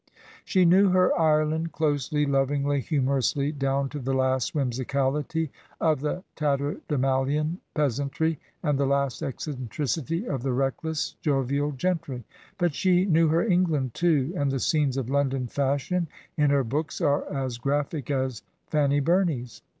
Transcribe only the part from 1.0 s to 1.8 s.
Ireland